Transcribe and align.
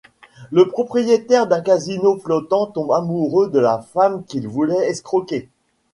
Le 0.49 0.67
propriétaire 0.67 1.45
d'un 1.45 1.61
casino 1.61 2.17
flottant 2.17 2.65
tombe 2.65 2.91
amoureux 2.91 3.51
de 3.51 3.59
la 3.59 3.77
femme 3.83 4.23
qu'il 4.25 4.47
voulait 4.47 4.89
escroquer. 4.89 5.47